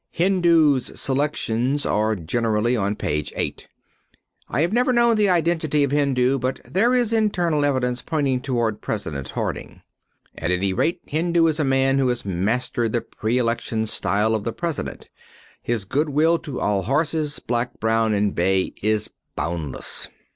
[0.09, 3.67] Hindoo's selections are generally on page eight.
[4.49, 8.81] I have never known the identity of Hindoo, but there is internal evidence pointing toward
[8.81, 9.83] President Harding.
[10.35, 14.41] At any rate, Hindoo is a man who has mastered the pre election style of
[14.41, 15.07] the President.
[15.61, 20.09] His good will to all horses, black, brown and bay, is boundless.